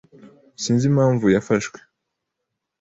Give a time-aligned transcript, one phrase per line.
[0.57, 1.77] S Sinzi impamvu yafashwe.